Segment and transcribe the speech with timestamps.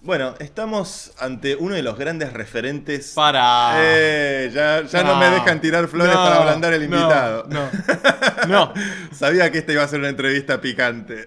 [0.00, 3.12] Bueno, estamos ante uno de los grandes referentes.
[3.14, 3.72] Para.
[3.78, 5.16] Eh, ya ya no.
[5.16, 7.46] me dejan tirar flores No, para ablandar el invitado.
[7.48, 7.68] No,
[8.48, 8.72] no.
[9.12, 11.26] Sabía que esta iba a ser una entrevista picante.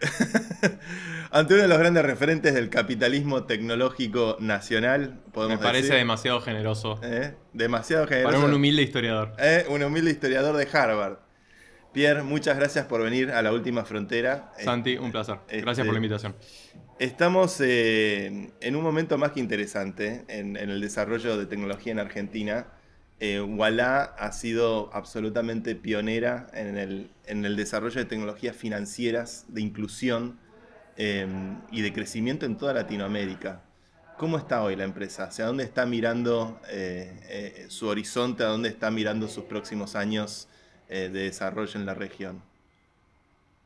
[1.31, 5.95] ante uno de los grandes referentes del capitalismo tecnológico nacional, Me parece decir.
[5.97, 6.97] demasiado generoso.
[7.03, 8.33] Eh, Demasiado generoso.
[8.35, 9.33] Para un humilde historiador.
[9.37, 11.17] Eh, un humilde historiador de Harvard.
[11.93, 14.53] Pierre, muchas gracias por venir a la última frontera.
[14.63, 15.39] Santi, un placer.
[15.49, 16.35] Gracias este- por la invitación.
[17.01, 22.67] Estamos eh, en un momento más que interesante en, el desarrollo de tecnología en Argentina.
[23.19, 30.37] Eh, Walla ha sido absolutamente pionera en el, desarrollo de tecnologías financieras, de inclusión
[30.95, 31.25] eh,
[31.71, 33.63] y de crecimiento en toda Latinoamérica.
[34.19, 35.23] ¿Cómo está hoy la empresa?
[35.23, 38.43] ¿Hacia dónde está mirando eh, eh, su horizonte?
[38.43, 40.47] ¿A dónde está mirando sus próximos años
[40.87, 42.50] de desarrollo en la región?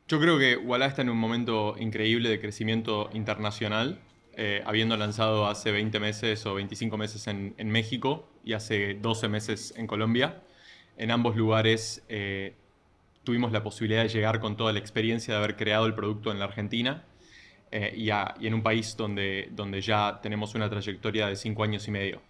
[0.08, 4.00] Yo creo que Walla está en un momento increíble de crecimiento internacional,
[4.34, 9.28] eh, habiendo lanzado hace 20 meses o 25 meses en, en México y hace 12
[9.30, 10.44] meses en Colombia.
[10.97, 12.53] En ambos lugares eh,
[13.23, 16.40] tuvimos la posibilidad de llegar con toda la experiencia de haber creado el producto en
[16.40, 17.03] la Argentina
[17.72, 21.64] eh, y, a- y en un país donde, donde ya tenemos una trayectoria de 5
[21.64, 22.22] años y medio.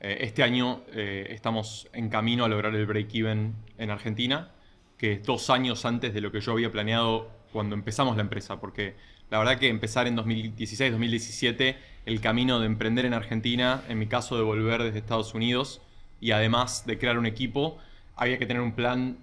[0.00, 4.50] Eh, este año eh, estamos en camino a lograr el break-even en Argentina,
[4.98, 8.60] que es dos años antes de lo que yo había planeado cuando empezamos la empresa,
[8.60, 8.96] porque
[9.30, 14.36] la verdad que empezar en 2016-2017, el camino de emprender en Argentina, en mi caso
[14.36, 15.80] de volver desde Estados Unidos
[16.20, 17.78] y además de crear un equipo,
[18.16, 19.18] había que tener un plan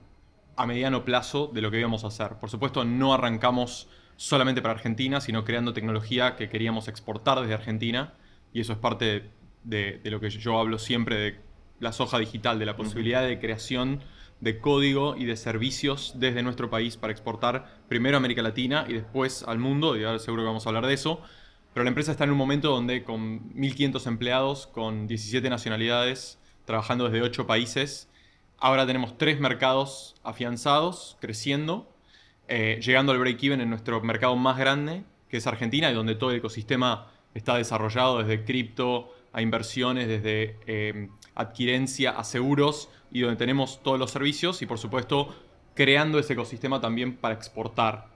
[0.55, 2.35] a mediano plazo de lo que íbamos a hacer.
[2.39, 8.13] Por supuesto, no arrancamos solamente para Argentina, sino creando tecnología que queríamos exportar desde Argentina,
[8.53, 9.29] y eso es parte
[9.63, 11.39] de, de lo que yo hablo siempre de
[11.79, 14.01] la soja digital, de la posibilidad de creación
[14.41, 18.93] de código y de servicios desde nuestro país para exportar primero a América Latina y
[18.93, 21.21] después al mundo, y ahora seguro que vamos a hablar de eso.
[21.73, 27.05] Pero la empresa está en un momento donde con 1.500 empleados, con 17 nacionalidades, trabajando
[27.05, 28.09] desde 8 países,
[28.57, 31.89] ahora tenemos tres mercados afianzados, creciendo,
[32.47, 36.31] eh, llegando al break-even en nuestro mercado más grande, que es Argentina, y donde todo
[36.31, 43.37] el ecosistema está desarrollado desde cripto a inversiones, desde eh, adquirencia a seguros, y donde
[43.37, 45.35] tenemos todos los servicios y por supuesto
[45.73, 48.07] creando ese ecosistema también para exportar.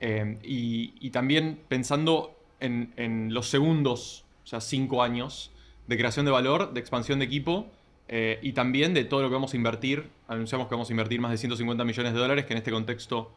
[0.00, 5.50] Eh, y, también pensando en, en los segundos, o sea, cinco años
[5.86, 7.66] de creación de valor, de expansión de equipo
[8.12, 10.10] eh, y también de todo lo que vamos a invertir.
[10.26, 13.32] Anunciamos que vamos a invertir más de 150 millones de dólares, que en este contexto,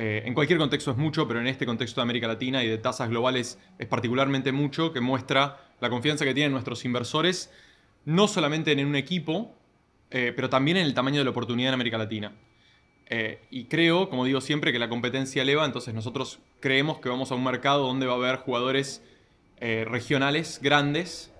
[0.00, 2.78] eh, en cualquier contexto es mucho, pero en este contexto de América Latina y de
[2.78, 7.52] tasas globales es particularmente mucho, que muestra la confianza que tienen nuestros inversores,
[8.04, 9.56] no solamente en un equipo,
[10.12, 12.32] eh, pero también en el tamaño de la oportunidad en América Latina.
[13.06, 17.32] Eh, y creo, como digo siempre, que la competencia eleva, entonces nosotros creemos que vamos
[17.32, 19.02] a un mercado donde va a haber jugadores
[19.60, 21.32] regionales grandes.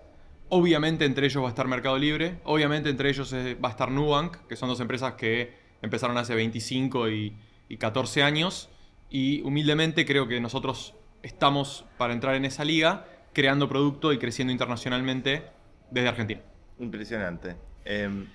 [0.49, 4.49] Obviamente entre ellos va a estar Mercado Libre, obviamente entre ellos va a estar Nubank,
[4.49, 7.37] que son dos empresas que empezaron hace 25 y,
[7.69, 8.69] y 14 años.
[9.11, 14.53] Y humildemente creo que nosotros estamos para entrar en esa liga, creando producto y creciendo
[14.53, 15.45] internacionalmente
[15.91, 16.41] desde Argentina.
[16.79, 17.57] Impresionante.
[17.85, 18.27] Eh,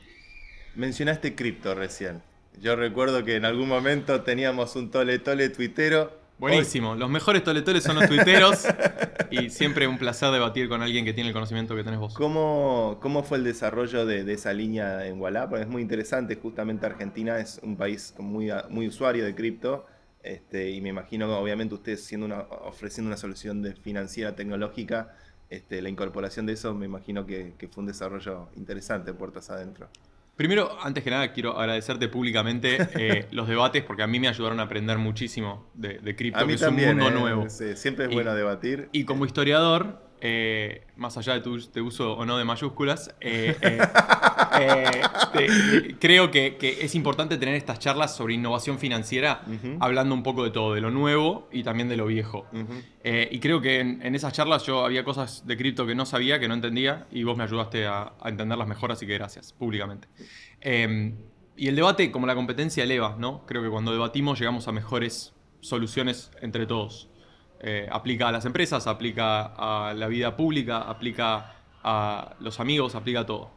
[0.76, 2.22] mencionaste cripto recién.
[2.60, 6.23] Yo recuerdo que en algún momento teníamos un tole tole tuitero.
[6.40, 6.96] Buenísimo.
[6.96, 8.66] Los mejores toletoles son los tuiteros.
[9.32, 12.14] y siempre un placer debatir con alguien que tiene el conocimiento que tenés vos.
[12.14, 15.50] ¿Cómo, cómo fue el desarrollo de, de esa línea en Walla?
[15.50, 19.86] Porque es muy interesante, justamente Argentina es un país muy, muy usuario de cripto.
[20.22, 25.16] Este, y me imagino que obviamente ustedes siendo una, ofreciendo una solución de financiera tecnológica,
[25.50, 29.90] este, la incorporación de eso me imagino que, que fue un desarrollo interesante puertas adentro.
[30.36, 34.60] Primero, antes que nada, quiero agradecerte públicamente eh, los debates porque a mí me ayudaron
[34.60, 37.50] a aprender muchísimo de, de cripto, que es también, un mundo eh, nuevo.
[37.50, 38.90] sí, siempre es Y- bueno debatir.
[38.92, 43.58] Y como historiador, eh, más allá de tu de uso o no de mayúsculas, eh,
[43.60, 45.02] eh,
[46.00, 49.44] creo que, que es importante tener estas charlas sobre innovación financiera,
[49.82, 52.48] hablando un poco de todo, de lo nuevo y también de lo viejo.
[52.54, 52.74] Ujú.
[53.04, 56.06] Eh, y creo que en, en esas charlas yo había cosas de cripto que no
[56.06, 59.52] sabía, que no entendía, y vos me ayudaste a, a entenderlas mejor, así que gracias,
[59.52, 60.08] públicamente.
[60.62, 61.14] Eh,
[61.58, 63.46] y el debate, como la competencia eleva, ¿no?
[63.46, 67.10] Creo que cuando debatimos llegamos a mejores soluciones entre todos.
[67.66, 73.22] Eh, aplica a las empresas, aplica a la vida pública, aplica a los amigos, aplica
[73.22, 73.52] a todo.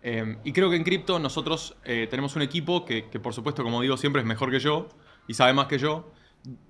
[0.00, 3.64] Eh, y creo que en cripto nosotros eh, tenemos un equipo que, que, por supuesto,
[3.64, 4.88] como digo, siempre es mejor que yo
[5.26, 6.12] y sabe más que yo,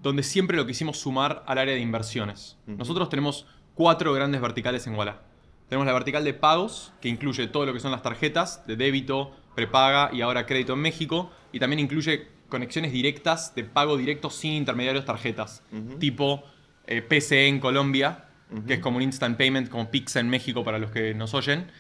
[0.01, 2.57] donde siempre lo quisimos sumar al área de inversiones.
[2.67, 5.21] Nosotros tenemos cuatro grandes verticales en Walla.
[5.69, 9.37] Tenemos la vertical de pagos, que incluye todo lo que son las tarjetas de débito,
[9.55, 14.55] prepaga y ahora crédito en México, y también incluye conexiones directas de pago directo sin
[14.55, 15.63] intermediarios tarjetas,
[15.99, 16.45] tipo
[16.89, 18.25] eh, PCE en Colombia,
[18.67, 21.71] que es como un instant payment, como Pix en México para los que nos oyen.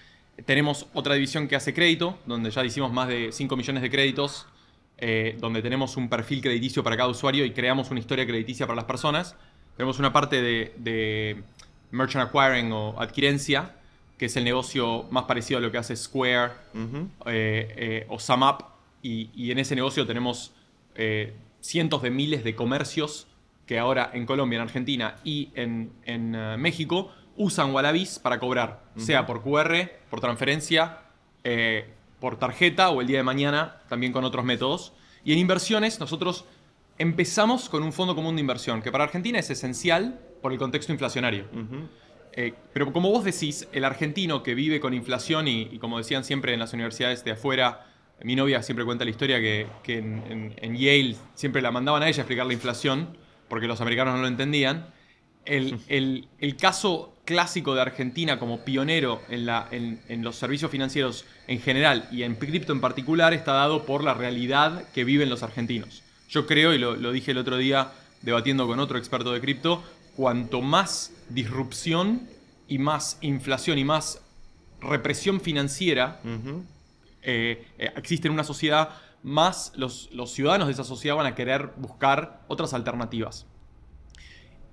[0.45, 4.47] Tenemos otra división que hace crédito, donde ya hicimos más de 5 millones de créditos,
[4.99, 8.77] eh, donde tenemos un perfil crediticio para cada usuario y creamos una historia crediticia para
[8.77, 9.35] las personas.
[9.79, 11.43] Tenemos una parte de,
[11.91, 13.77] merchant acquiring o adquirencia,
[14.19, 18.63] que es el negocio más parecido a lo que hace Square eh, eh, o SumUp.
[19.03, 20.53] Y, y, en ese negocio tenemos
[21.61, 23.29] cientos de miles de comercios
[23.69, 29.27] que ahora en Colombia, en Argentina y en, eh, México usan Wallabies para cobrar, sea
[29.27, 31.01] por QR, por transferencia,
[31.45, 31.87] eh,
[32.19, 34.95] por tarjeta o el día de mañana también con otros métodos.
[35.23, 36.47] Y en inversiones nosotros
[36.97, 40.91] empezamos con un fondo común de inversión, que para Argentina es esencial por el contexto
[40.91, 41.45] inflacionario.
[42.33, 46.55] Eh, pero como vos decís, el argentino que vive con inflación y, como decían siempre
[46.55, 47.87] en las universidades de afuera,
[48.23, 52.23] mi novia siempre cuenta la historia que, en, Yale siempre la mandaban a ella a
[52.23, 54.87] explicar la inflación porque los americanos no lo entendían.
[55.45, 62.09] El, caso clásico de Argentina como pionero en, la, en, los servicios financieros en general
[62.13, 66.03] y en cripto en particular está dado por la realidad que viven los argentinos.
[66.29, 69.83] Yo creo, y lo, dije el otro día debatiendo con otro experto de cripto,
[70.17, 72.29] cuanto más disrupción
[72.67, 74.21] y más inflación y más
[74.81, 76.21] represión financiera
[77.23, 78.91] eh, eh, existe en una sociedad,
[79.23, 83.47] más los, ciudadanos de esa sociedad van a querer buscar otras alternativas.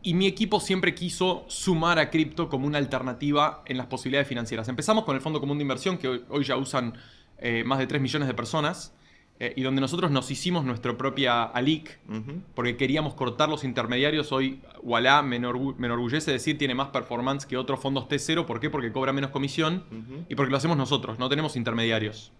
[0.01, 4.67] Y mi equipo siempre quiso sumar a cripto como una alternativa en las posibilidades financieras.
[4.67, 6.93] Empezamos con el Fondo Común de Inversión, que hoy, ya usan
[7.39, 8.93] eh, más de 3 millones de personas,
[9.37, 11.99] eh, y donde nosotros nos hicimos nuestra propia ALIC,
[12.53, 14.31] porque queríamos cortar los intermediarios.
[14.31, 18.45] Hoy Walla me, enorgullece decir tiene más performance que otros fondos T0.
[18.45, 18.69] ¿Por qué?
[18.69, 19.83] Porque cobra menos comisión
[20.29, 22.31] y porque lo hacemos nosotros, no tenemos intermediarios.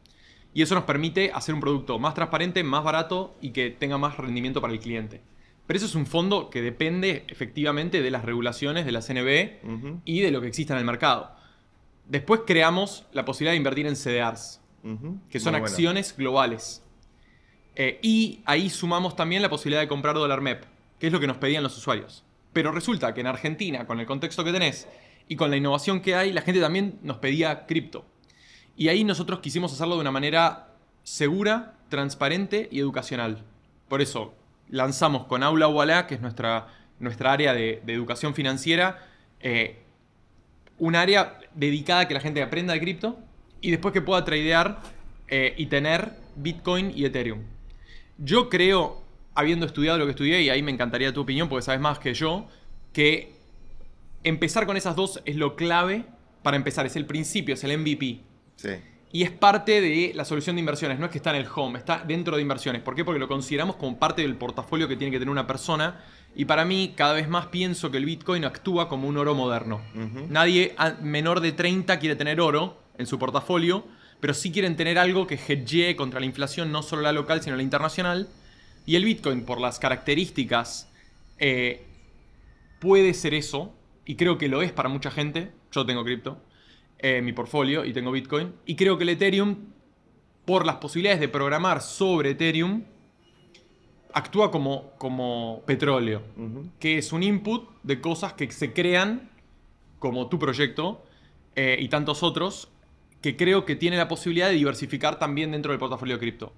[0.56, 4.16] Y eso nos permite hacer un producto más transparente, más barato y que tenga más
[4.16, 5.22] rendimiento para el cliente.
[5.68, 10.22] Pero eso es un fondo que depende efectivamente de las regulaciones de la CNB y
[10.22, 11.36] de lo que exista en el mercado.
[12.08, 14.62] Después creamos la posibilidad de invertir en CDRs,
[15.30, 16.82] que son acciones globales.
[17.76, 20.64] Eh, y ahí sumamos también la posibilidad de comprar dólar MEP,
[21.00, 22.24] que es lo que nos pedían los usuarios.
[22.54, 24.88] Pero resulta que en Argentina, con el contexto que tenés
[25.28, 28.06] y con la innovación que hay, la gente también nos pedía cripto.
[28.78, 30.68] Y ahí nosotros quisimos hacerlo de una manera
[31.04, 33.44] segura, transparente y educacional.
[33.88, 34.34] Por eso
[34.70, 36.68] lanzamos con Aula Walla, que es nuestra,
[37.00, 39.08] nuestra área de, educación financiera,
[39.40, 39.78] eh,
[40.78, 43.18] un área dedicada a que la gente aprenda de cripto
[43.62, 44.82] y después que pueda tradear
[45.28, 47.44] eh, y tener Bitcoin y Ethereum.
[48.18, 51.82] Yo creo, habiendo estudiado lo que estudié, y ahí me encantaría tu opinión porque sabes
[51.82, 52.48] más que yo,
[52.94, 53.34] que
[54.24, 56.06] empezar con esas dos es lo clave
[56.44, 58.22] para empezar, es el principio, es el MVP.
[59.12, 61.80] Y es parte de la solución de inversiones, no es que está en el home,
[61.80, 62.82] está dentro de inversiones.
[62.82, 63.06] ¿Por qué?
[63.06, 66.02] Porque lo consideramos como parte del portafolio que tiene que tener una persona.
[66.36, 69.82] Y para mí, cada vez más pienso que el Bitcoin actúa como un oro moderno.
[70.28, 73.86] Nadie menor de 30 quiere tener oro en su portafolio,
[74.20, 77.56] pero sí quieren tener algo que hedgee contra la inflación, no solo la local, sino
[77.56, 78.28] la internacional.
[78.86, 80.90] Y el Bitcoin, por las características,
[81.40, 81.86] eh,
[82.80, 83.74] puede ser eso,
[84.06, 85.52] y creo que lo es para mucha gente.
[85.72, 86.42] Yo tengo cripto.
[87.00, 88.54] Eh, mi portfolio y tengo Bitcoin.
[88.66, 89.58] Y creo que el Ethereum,
[90.46, 92.84] por las posibilidades de programar sobre Ethereum,
[94.14, 96.22] actúa como, como petróleo,
[96.80, 99.30] que es un input de cosas que se crean,
[100.00, 101.04] como tu proyecto
[101.56, 102.70] eh, y tantos otros,
[103.22, 106.54] que creo que tiene la posibilidad de diversificar también dentro del portafolio de cripto.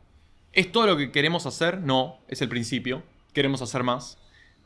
[0.54, 1.80] ¿Es todo lo que queremos hacer?
[1.82, 3.02] No, es el principio.
[3.34, 4.20] Queremos hacer más.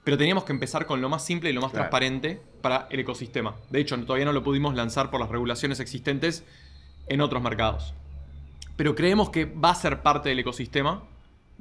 [0.04, 3.56] Pero teníamos que empezar con lo más simple y lo más transparente para el ecosistema.
[3.70, 6.44] De hecho, todavía no lo pudimos lanzar por las regulaciones existentes
[7.08, 7.94] en otros mercados.
[8.78, 11.04] Pero creemos que va a ser parte del ecosistema,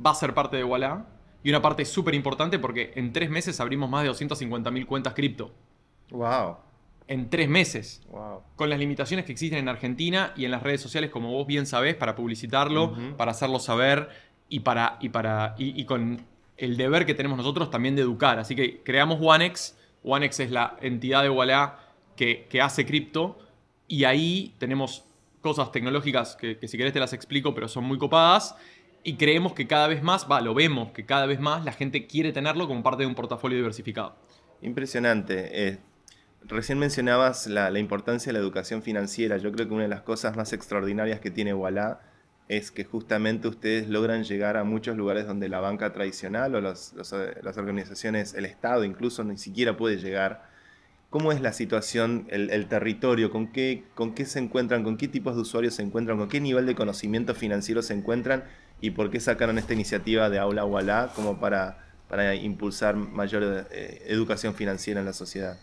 [0.05, 1.05] va a ser parte de Walla.
[1.43, 5.53] Y una parte súper importante porque en tres meses abrimos más de 250.000 cuentas cripto.
[6.11, 6.57] ¡Wow!
[7.09, 8.03] En tres meses.
[8.11, 8.43] Wow.
[8.57, 11.67] Con las limitaciones que existen en Argentina y en las redes sociales, como vos bien
[11.67, 14.11] sabés, para publicitarlo, para hacerlo saber
[14.49, 16.23] y, para, y, para, y con
[16.61, 18.39] el deber que tenemos nosotros también de educar.
[18.39, 19.77] Así que creamos OneX.
[20.05, 21.79] OneX es la entidad de Walla
[22.17, 23.39] que, hace cripto.
[23.89, 25.05] Y ahí tenemos
[25.41, 28.55] cosas tecnológicas que, si querés te las explico, pero son muy copadas.
[29.03, 32.31] Y creemos que cada vez más, lo vemos, que cada vez más la gente quiere
[32.33, 34.15] tenerlo como parte de un portafolio diversificado.
[34.61, 35.69] Impresionante.
[35.69, 35.79] Eh,
[36.43, 39.39] recién mencionabas la, la, importancia de la educación financiera.
[39.39, 42.01] Yo creo que una de las cosas más extraordinarias que tiene Walla
[42.51, 47.57] es que justamente ustedes logran llegar a muchos lugares donde la banca tradicional o las
[47.57, 50.51] organizaciones, el Estado incluso ni siquiera puede llegar.
[51.11, 53.31] ¿Cómo es la situación, el, territorio?
[53.31, 54.83] ¿Con qué, ¿Con qué se encuentran?
[54.83, 56.19] ¿Con qué tipos de usuarios se encuentran?
[56.19, 58.43] ¿Con qué nivel de conocimiento financiero se encuentran?
[58.81, 64.03] ¿Y por qué sacaron esta iniciativa de Aula Wallah como para, para impulsar mayor eh,
[64.07, 65.57] educación financiera en la sociedad?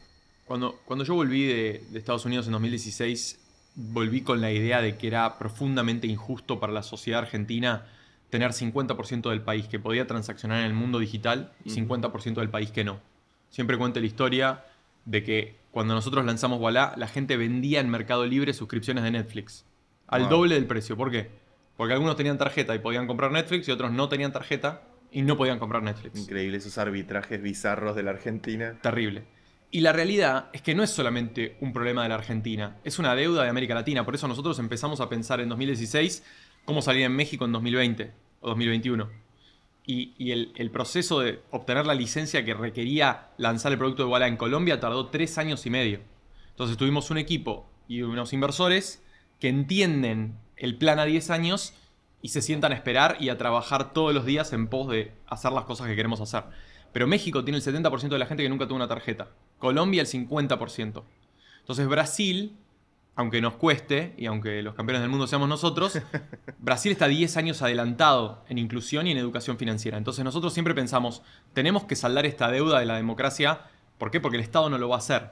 [0.46, 3.40] Cuando, cuando yo volví de, de Estados Unidos en 2016,
[3.78, 7.86] volví con la idea de que era profundamente injusto para la sociedad argentina
[8.32, 12.72] tener 50% del país que podía transaccionar en el mundo digital y 50% del país
[12.72, 13.00] que no.
[13.50, 14.66] Siempre cuento la historia
[15.06, 19.64] de que cuando nosotros lanzamos Walla, la gente vendía en Mercado Libre suscripciones de Netflix.
[20.08, 20.30] Al Wow.
[20.30, 20.98] doble del precio.
[20.98, 21.30] ¿Por qué?
[21.78, 24.82] Porque algunos tenían tarjeta y podían comprar Netflix y otros no tenían tarjeta
[25.12, 26.20] y no podían comprar Netflix.
[26.20, 28.76] Increíble esos arbitrajes bizarros de la Argentina.
[28.82, 29.24] Terrible.
[29.70, 33.16] Y la realidad es que no es solamente un problema de la Argentina, es una
[33.16, 34.06] deuda de América Latina.
[34.06, 36.24] Por eso nosotros empezamos a pensar en 2016
[36.64, 39.10] cómo salir en México en 2020 o 2021.
[39.90, 44.28] Y, el, el proceso de obtener la licencia que requería lanzar el producto de Walla
[44.28, 46.02] en Colombia tardó tres años y medio.
[46.50, 49.02] Entonces tuvimos un equipo y unos inversores
[49.40, 51.74] que entienden el plan a 10 años
[52.22, 55.52] y se sientan a esperar y a trabajar todos los días en pos de hacer
[55.52, 56.44] las cosas que queremos hacer.
[56.94, 59.30] Pero México tiene el 70% de la gente que nunca tuvo una tarjeta.
[59.60, 61.04] Colombia el 50%.
[61.60, 62.58] Entonces Brasil,
[63.16, 66.00] aunque nos cueste y aunque los campeones del mundo seamos nosotros,
[66.60, 69.98] Brasil está 10 años adelantado en inclusión y en educación financiera.
[69.98, 71.22] Entonces nosotros siempre pensamos,
[71.54, 73.62] tenemos que saldar esta deuda de la democracia.
[73.98, 74.20] ¿Por qué?
[74.20, 75.32] Porque el Estado no lo va a hacer.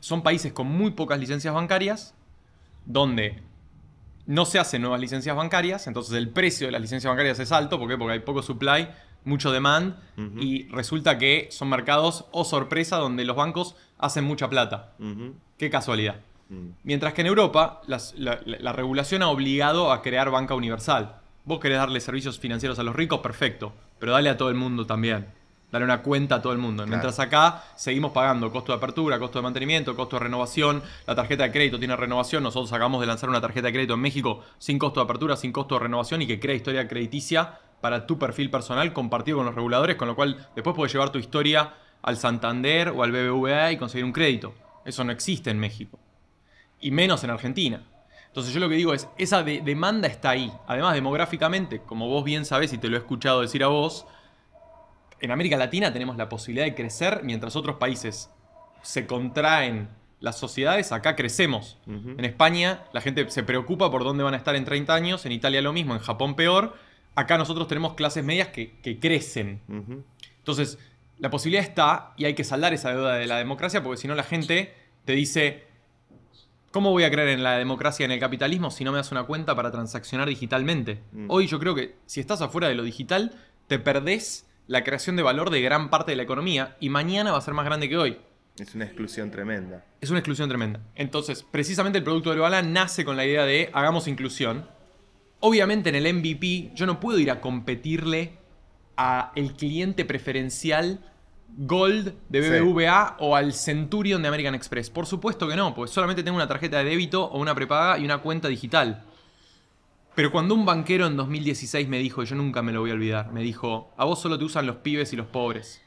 [0.00, 2.16] Son países con muy pocas licencias bancarias,
[2.84, 3.40] donde
[4.26, 7.78] no se hacen nuevas licencias bancarias, entonces el precio de las licencias bancarias es alto,
[7.78, 7.96] ¿por qué?
[7.96, 8.88] Porque hay poco supply,
[9.24, 9.94] mucho demand,
[10.40, 14.92] y resulta que son mercados, o sorpresa, donde los bancos hacen mucha plata.
[15.58, 16.16] Qué casualidad.
[16.48, 16.68] Mm.
[16.84, 21.16] Mientras que en Europa las- la, la- la regulación ha obligado a crear banca universal.
[21.44, 24.86] Vos querés darle servicios financieros a los ricos, perfecto, pero dale a todo el mundo
[24.86, 25.26] también.
[25.72, 26.82] Dale una cuenta a todo el mundo.
[26.82, 26.90] Claro.
[26.90, 30.82] Mientras acá seguimos pagando costo de apertura, costo de mantenimiento, costo de renovación.
[31.06, 32.42] La tarjeta de crédito tiene renovación.
[32.42, 35.50] Nosotros acabamos de lanzar una tarjeta de crédito en México sin costo de apertura, sin
[35.50, 39.54] costo de renovación y que crea historia crediticia para tu perfil personal compartido con los
[39.54, 43.76] reguladores, con lo cual después puedes llevar tu historia al Santander o al BBVA y
[43.76, 44.54] conseguir un crédito.
[44.86, 45.98] Eso no existe en México
[46.80, 47.82] y menos en Argentina.
[48.28, 50.50] Entonces yo lo que digo es, esa de- demanda está ahí.
[50.66, 54.06] Además, demográficamente, como vos bien sabés y te lo he escuchado decir a vos,
[55.20, 58.30] en América Latina tenemos la posibilidad de crecer mientras otros países
[58.82, 61.78] se contraen las sociedades, acá crecemos.
[61.86, 65.32] En España la gente se preocupa por dónde van a estar en 30 años, en
[65.32, 66.74] Italia lo mismo, en Japón peor.
[67.14, 69.60] Acá nosotros tenemos clases medias que, que crecen.
[70.38, 70.78] Entonces,
[71.18, 74.14] la posibilidad está y hay que saldar esa deuda de la democracia porque si no
[74.14, 75.64] la gente te dice,
[76.70, 79.12] ¿cómo voy a creer en la democracia y en el capitalismo si no me das
[79.12, 81.00] una cuenta para transaccionar digitalmente?
[81.12, 81.26] Mm.
[81.28, 83.32] Hoy yo creo que si estás afuera de lo digital,
[83.68, 87.38] te perdés la creación de valor de gran parte de la economía y mañana va
[87.38, 88.18] a ser más grande que hoy.
[88.58, 89.84] Es una exclusión tremenda.
[90.00, 90.80] Es una exclusión tremenda.
[90.94, 94.66] Entonces, precisamente el producto de Bala nace con la idea de hagamos inclusión.
[95.44, 98.38] Obviamente en el MVP yo no puedo ir a competirle
[98.96, 101.00] a el cliente preferencial
[101.56, 102.48] Gold de Sí.
[102.64, 104.88] BBVA o al Centurion de American Express.
[104.88, 108.04] Por supuesto que no, porque solamente tengo una tarjeta de débito o una prepaga y
[108.04, 109.04] una cuenta digital.
[110.14, 112.94] Pero cuando un banquero en 2016 me dijo, y yo nunca me lo voy a
[112.94, 115.82] olvidar, me dijo, a vos solo te usan los pibes y los pobres.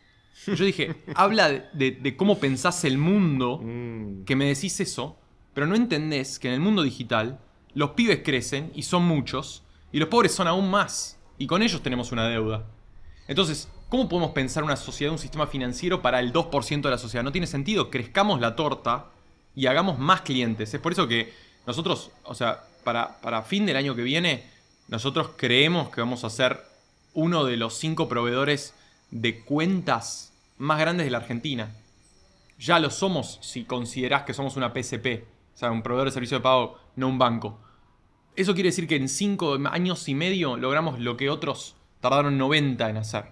[0.47, 4.25] Yo dije, habla de, de- de cómo pensás el mundo Mm.
[4.25, 5.17] que me decís eso,
[5.53, 7.39] pero no entendés que en el mundo digital
[7.75, 11.83] los pibes crecen y son muchos, y los pobres son aún más, y con ellos
[11.83, 12.65] tenemos una deuda.
[13.27, 17.23] Entonces, ¿cómo podemos pensar una sociedad, un sistema financiero para el 2% de la sociedad?
[17.23, 19.05] No tiene sentido, crezcamos la torta
[19.55, 20.73] y hagamos más clientes.
[20.73, 21.31] Es por eso que
[21.67, 24.43] nosotros, o sea, para, para fin del año que viene,
[24.87, 26.63] nosotros creemos que vamos a ser
[27.13, 28.73] uno de los cinco proveedores
[29.11, 31.69] de cuentas más grandes de la Argentina
[32.57, 36.37] ya lo somos si considerás que somos una PSP, o sea, un proveedor de servicio
[36.37, 37.59] de pago, no un banco.
[38.35, 42.89] Eso quiere decir que en cinco años y medio logramos lo que otros tardaron 90
[42.89, 43.25] en hacer.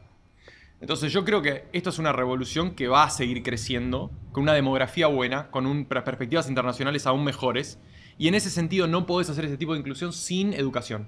[0.81, 4.53] Entonces yo creo que esto es una revolución que va a seguir creciendo, con una
[4.53, 7.79] demografía buena, con un- perspectivas internacionales aún mejores,
[8.17, 11.07] y en ese sentido no podés hacer ese tipo de inclusión sin educación.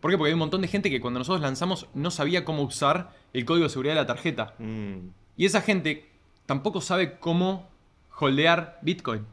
[0.00, 0.16] ¿Por qué?
[0.16, 3.44] Porque hay un montón de gente que cuando nosotros lanzamos no sabía cómo usar el
[3.44, 4.54] código de seguridad de la tarjeta.
[4.58, 5.08] Mm.
[5.36, 6.08] Y esa gente
[6.46, 7.68] tampoco sabe cómo
[8.18, 9.26] holdear Bitcoin.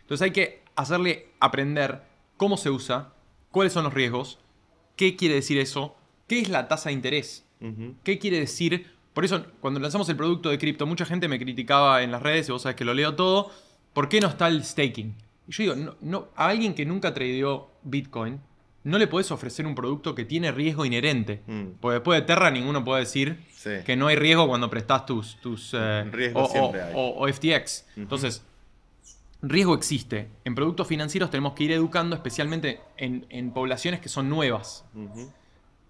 [0.00, 2.02] Entonces hay que hacerle aprender
[2.36, 3.12] cómo se usa,
[3.50, 4.38] cuáles son los riesgos,
[4.96, 7.44] qué quiere decir eso, qué es la tasa de interés,
[8.04, 8.86] qué quiere decir.
[9.14, 12.48] Por eso, cuando lanzamos el producto de cripto, mucha gente me criticaba en las redes,
[12.48, 13.50] y vos sabés que lo leo todo,
[13.92, 15.14] ¿por qué no está el staking?
[15.48, 18.40] Y yo digo, no, no, a alguien que nunca tradeó Bitcoin,
[18.84, 21.42] no le podés ofrecer un producto que tiene riesgo inherente.
[21.46, 21.64] Mm.
[21.80, 23.70] Porque después de Terra ninguno puede decir Sí.
[23.84, 26.92] que no hay riesgo cuando prestas tus, tus eh, Riesgo o, siempre o- hay.
[26.94, 27.86] o- o FTX.
[27.96, 28.44] Entonces,
[29.42, 30.30] riesgo existe.
[30.44, 34.84] En productos financieros tenemos que ir educando, especialmente en, en poblaciones que son nuevas.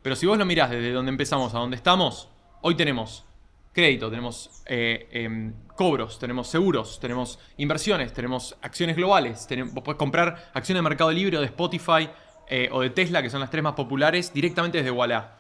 [0.02, 2.28] Pero si vos lo mirás desde donde empezamos a donde estamos,
[2.62, 3.25] hoy tenemos
[3.73, 9.47] crédito, tenemos eh, em, cobros, tenemos seguros, tenemos inversiones, tenemos acciones globales.
[9.47, 12.09] Tenemos, vos podés comprar acciones de Mercado Libre o de Spotify
[12.49, 15.37] eh, o de Tesla, que son las tres más populares, directamente desde Walla.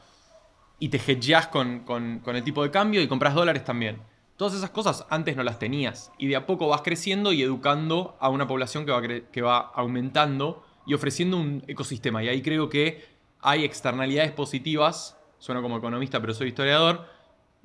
[0.78, 3.98] Y te hedgeás con, con, con el tipo de cambio y compras dólares también.
[4.38, 6.12] Todas esas cosas antes no las tenías.
[6.16, 9.58] Y de a poco vas creciendo y educando a una población que va, que va
[9.58, 12.22] aumentando y ofreciendo un ecosistema.
[12.22, 13.04] Y ahí creo que
[13.40, 17.04] hay externalidades positivas, sueno como economista pero soy historiador,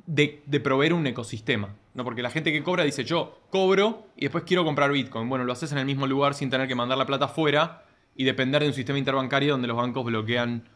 [0.08, 1.75] de, de, proveer un ecosistema.
[1.94, 2.03] ¿no?
[2.03, 5.30] Porque la gente que cobra dice yo cobro y después quiero comprar Bitcoin.
[5.30, 8.24] Bueno, lo haces en el mismo lugar sin tener que mandar la plata afuera y
[8.24, 10.68] depender de un sistema interbancario donde los bancos bloquean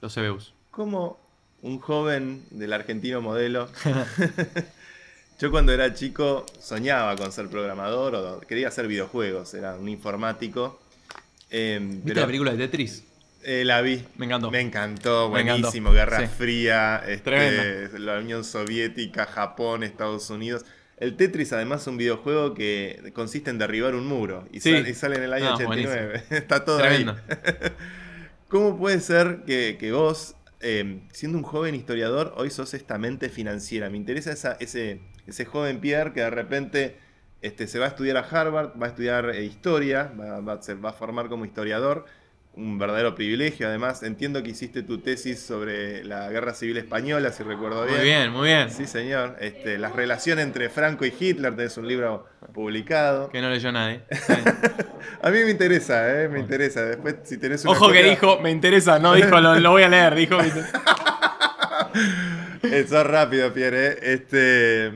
[0.00, 0.52] los CBUs.
[0.72, 1.16] Como
[1.62, 3.68] un joven del argentino modelo
[5.40, 10.80] Yo cuando era chico soñaba con ser programador o quería hacer videojuegos, era un informático.
[11.50, 13.04] Eh, ¿Viste la película de Tetris?
[13.42, 14.02] Eh, la vi.
[14.16, 14.50] Me encantó.
[14.50, 15.92] Me encantó, buenísimo.
[15.92, 20.64] Guerra Fría, este, la Unión Soviética, Japón, Estados Unidos.
[20.96, 25.22] El Tetris además es un videojuego que consiste en derribar un muro y, sale, en
[25.22, 26.22] el año 89.
[26.30, 27.04] Está todo ahí.
[28.48, 33.28] ¿Cómo puede ser que, que vos, eh, siendo un joven historiador, hoy sos esta mente
[33.28, 33.90] financiera?
[33.90, 36.96] Me interesa esa, ese, ese joven Pierre que de repente
[37.40, 40.90] este, se va a estudiar a Harvard, va a estudiar eh, historia, va, se va
[40.90, 42.06] a formar como historiador,
[42.56, 43.68] un verdadero privilegio.
[43.68, 47.96] Además, entiendo que hiciste tu tesis sobre la Guerra Civil Española, si recuerdo bien.
[47.96, 48.70] Muy bien, muy bien.
[48.70, 49.36] Sí, señor.
[49.40, 53.28] Este, las relaciones entre Franco y Hitler, tenés un libro publicado.
[53.28, 54.02] Que no leyó nadie.
[55.22, 56.28] a mí me interesa, ¿eh?
[56.28, 56.82] Me interesa.
[56.84, 60.38] Después, si tenés Ojo que dijo, me interesa, no dijo, lo, voy a leer, dijo.
[62.62, 63.86] Eso es rápido, Pierre.
[63.88, 63.98] ¿eh?
[64.02, 64.92] Este,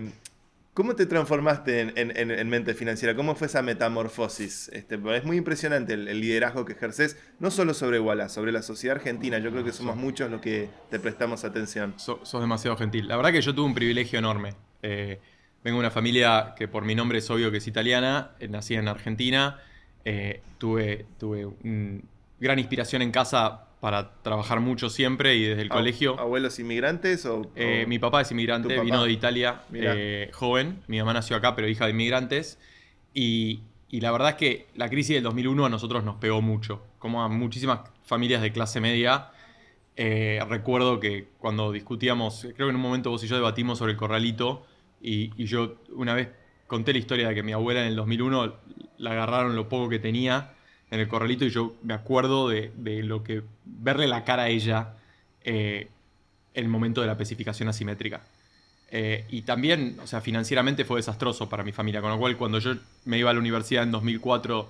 [0.78, 3.16] ¿Cómo te transformaste en, mente financiera?
[3.16, 4.70] ¿Cómo fue esa metamorfosis?
[4.72, 8.96] Este, es muy impresionante el, liderazgo que ejerces, no solo sobre Walla, sobre la sociedad
[8.96, 9.40] argentina.
[9.40, 11.94] Yo creo que somos muchos los que te prestamos atención.
[11.96, 13.08] sos demasiado gentil.
[13.08, 14.54] La verdad que yo tuve un privilegio enorme.
[14.84, 15.18] Eh,
[15.64, 18.76] vengo de una familia que por mi nombre es obvio que es italiana, eh, nací
[18.76, 19.58] en Argentina.
[20.04, 21.48] Eh, tuve, tuve
[22.38, 26.18] gran inspiración en casa para trabajar mucho siempre y desde el colegio.
[26.18, 31.12] ¿Abuelos inmigrantes o, eh, mi papá es inmigrante, vino de Italia eh, joven, mi mamá
[31.12, 32.58] nació acá pero hija de inmigrantes.
[33.14, 33.60] Y,
[33.90, 37.28] la verdad es que la crisis del 2001 a nosotros nos pegó mucho, como a
[37.28, 39.30] muchísimas familias de clase media.
[39.96, 43.92] Eh, recuerdo que cuando discutíamos, creo que en un momento vos y yo debatimos sobre
[43.92, 44.66] el corralito
[45.00, 46.28] y, y yo una vez
[46.66, 48.56] conté la historia de que mi abuela en el 2001
[48.98, 50.52] la agarraron lo poco que tenía
[50.90, 52.72] en el corralito y yo me acuerdo de,
[53.02, 54.94] lo que verle la cara a ella
[55.42, 55.88] eh,
[56.54, 58.22] el momento de la especificación asimétrica.
[58.90, 62.58] Eh, y también, o sea, financieramente fue desastroso para mi familia, con lo cual cuando
[62.58, 62.74] yo
[63.04, 64.68] me iba a la universidad en 2004,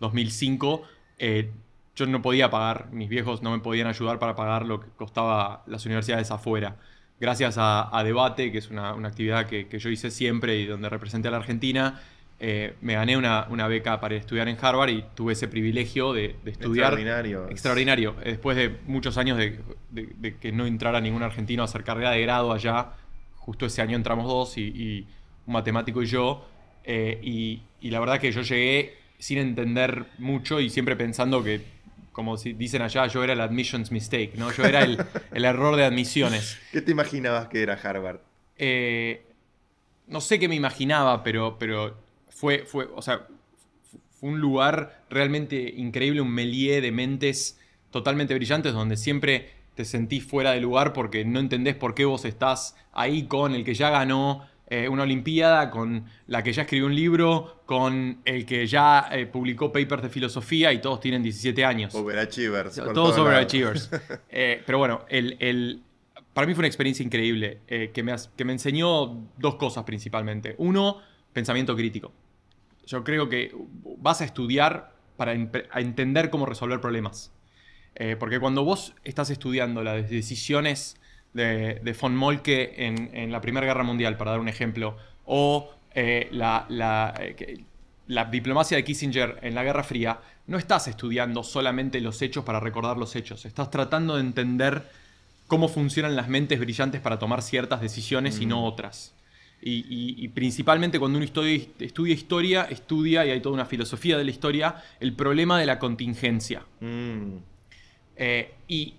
[0.00, 0.82] 2005,
[1.18, 1.50] eh,
[1.94, 5.64] yo no podía pagar, mis viejos no me podían ayudar para pagar lo que costaba
[5.66, 6.76] las universidades afuera.
[7.20, 11.28] Gracias a, Debate, que es una, actividad que, que, yo hice siempre y donde representé
[11.28, 12.00] a la Argentina,
[12.40, 16.92] eh, me gané una, beca para estudiar en Harvard y tuve ese privilegio de, estudiar.
[16.92, 17.50] Extraordinario.
[17.50, 18.16] Extraordinario.
[18.24, 22.52] Después de muchos años de, que no entrara ningún argentino a hacer carrera de grado
[22.52, 22.92] allá,
[23.36, 25.06] justo ese año entramos dos, y,
[25.46, 26.46] un matemático y yo.
[26.84, 31.60] Eh, y, la verdad que yo llegué sin entender mucho y siempre pensando que,
[32.12, 34.52] como dicen allá, yo era el admissions mistake, ¿no?
[34.52, 34.82] Yo era
[35.32, 36.56] el, error de admisiones.
[36.70, 38.20] ¿Qué te imaginabas que era Harvard?
[38.56, 39.24] Eh,
[40.06, 41.96] no sé qué me imaginaba, pero, pero
[42.38, 43.26] fue, fue, o sea,
[44.20, 47.58] fue un lugar realmente increíble, un melié de mentes
[47.90, 52.24] totalmente brillantes donde siempre te sentís fuera de lugar porque no entendés por qué vos
[52.24, 56.86] estás ahí con el que ya ganó eh, una Olimpiada, con la que ya escribió
[56.86, 61.64] un libro, con el que ya eh, publicó papers de filosofía y todos tienen 17
[61.64, 61.94] años.
[61.94, 62.76] Overachievers.
[62.94, 63.90] Todos overachievers.
[64.30, 65.82] eh, pero bueno, el,
[66.32, 70.54] para mí fue una experiencia increíble que, me, que me enseñó dos cosas principalmente.
[70.58, 70.98] Uno,
[71.32, 72.12] pensamiento crítico.
[72.88, 73.54] Yo creo que
[73.98, 77.30] vas a estudiar para entender cómo resolver problemas.
[77.94, 80.96] Eh, porque cuando vos estás estudiando las decisiones
[81.34, 84.96] de, von Moltke en, la Primera Guerra Mundial, para dar un ejemplo,
[85.26, 87.64] o eh, la, eh,
[88.06, 92.58] la, diplomacia de Kissinger en la Guerra Fría, no estás estudiando solamente los hechos para
[92.58, 94.88] recordar los hechos, estás tratando de entender
[95.46, 98.64] cómo funcionan las mentes brillantes para tomar ciertas decisiones y no mm.
[98.64, 99.14] otras.
[99.60, 104.76] Y, principalmente cuando uno estudia, historia, estudia, y hay toda una filosofía de la historia,
[105.00, 106.62] el problema de la contingencia.
[106.80, 107.36] Mm.
[108.16, 108.94] Eh, y,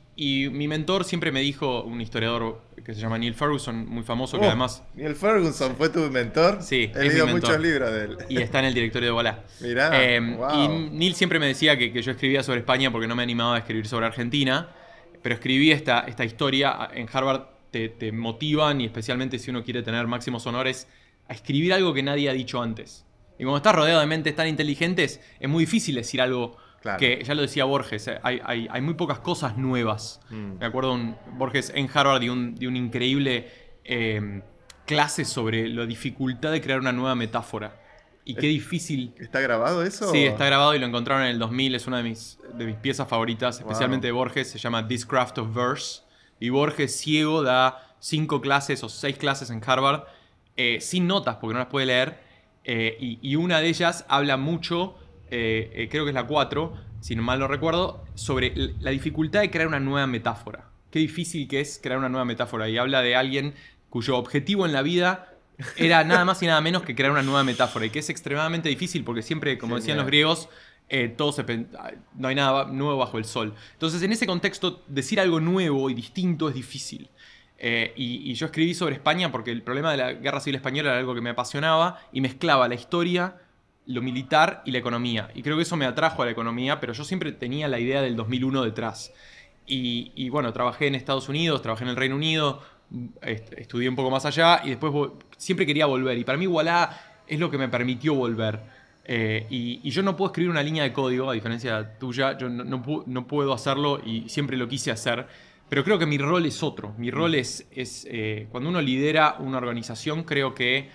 [0.52, 4.44] mi mentor siempre me dijo, un historiador que se llama Neil Ferguson, muy famoso, que
[4.46, 4.84] oh, además...
[4.96, 6.62] Neil Ferguson fue tu mentor.
[6.62, 8.18] Sí, he leído muchos libros de él.
[8.28, 9.44] Y está en el directorio de Bola.
[9.62, 13.24] Mirá, eh, Y Neil siempre me decía que, yo escribía sobre España porque no me
[13.24, 14.68] animaba a escribir sobre Argentina,
[15.22, 19.82] pero escribí esta, esta historia en Harvard te, te motivan, y especialmente si uno quiere
[19.84, 20.88] tener máximos honores,
[21.28, 23.06] a escribir algo que nadie ha dicho antes.
[23.38, 26.98] Y cuando estás rodeado de mentes tan inteligentes, es muy difícil decir algo Claro.
[26.98, 30.22] que, ya lo decía Borges, eh, hay, hay- hay muy pocas cosas nuevas.
[30.30, 30.60] Mm.
[30.60, 33.50] Me acuerdo un, Borges en Harvard de un, de un increíble
[33.84, 34.42] eh,
[34.86, 37.76] clase sobre la dificultad de crear una nueva metáfora.
[38.26, 40.12] Y qué difícil ¿Está grabado eso?
[40.12, 41.74] Sí, está grabado y lo encontraron en el 2000.
[41.76, 43.68] Es una de mis, de mis piezas favoritas, Wow.
[43.70, 44.50] especialmente de Borges.
[44.52, 46.02] Se llama This Craft of Verse.
[46.40, 50.04] Y Borges, ciego, da cinco clases o seis clases en Harvard
[50.58, 52.20] eh, sin notas porque no las puede leer.
[52.66, 54.96] Eh, y, y una de ellas habla mucho,
[55.32, 59.52] eh, creo que es la 4, si no mal no recuerdo, sobre la dificultad de
[59.52, 60.70] crear una nueva metáfora.
[60.92, 62.68] Qué difícil que es crear una nueva metáfora.
[62.68, 63.54] Y habla de alguien
[63.90, 65.34] cuyo objetivo en la vida
[65.78, 67.86] era nada más y nada menos que crear una nueva metáfora.
[67.86, 70.50] Y que es extremadamente difícil porque siempre, como decían los griegos,
[70.90, 71.44] eh, todo se
[72.16, 73.54] no hay nada nuevo bajo el sol.
[73.74, 77.10] Entonces, en ese contexto, decir algo nuevo y distinto es difícil.
[77.58, 81.00] Eh, y, yo escribí sobre España porque el problema de la guerra civil española era
[81.00, 83.36] algo que me apasionaba y mezclaba la historia,
[83.86, 85.30] lo militar y la economía.
[85.36, 88.02] Y creo que eso me atrajo a la economía, pero yo siempre tenía la idea
[88.02, 89.14] del 2001 detrás.
[89.68, 92.62] Y, y bueno, trabajé en Estados Unidos, trabajé en el Reino Unido,
[93.22, 94.92] est- estudié un poco más allá y después
[95.38, 96.18] siempre quería volver.
[96.18, 96.90] Y para mí Wallah
[97.28, 98.79] es lo que me permitió volver.
[99.12, 102.48] Eh, y, y yo no puedo escribir una línea de código, a diferencia tuya, yo
[102.48, 105.26] no, no pu- no puedo hacerlo y siempre lo quise hacer.
[105.68, 106.94] Pero creo que mi rol es otro.
[106.98, 110.90] Mi rol es, es eh, cuando uno lidera una organización, creo que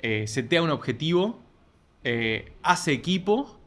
[0.00, 1.40] eh, setea un objetivo,
[2.02, 3.60] eh, hace equipo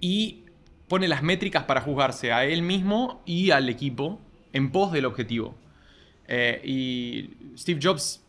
[0.00, 0.44] y
[0.88, 4.20] pone las métricas para juzgarse a él mismo y al equipo
[4.52, 5.54] en pos del objetivo.
[6.26, 8.19] Eh, y Steve Jobs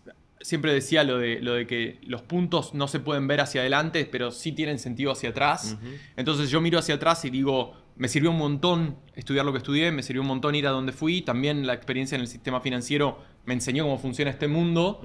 [0.44, 4.06] siempre decía lo de, lo de que los puntos no se pueden ver hacia adelante,
[4.06, 5.78] pero sí tienen sentido hacia atrás.
[6.18, 9.92] Entonces yo miro hacia atrás y digo, me sirvió un montón estudiar lo que estudié,
[9.92, 13.20] me sirvió un montón ir a donde fui, también la experiencia en el sistema financiero
[13.46, 15.02] me enseñó cómo funciona este mundo,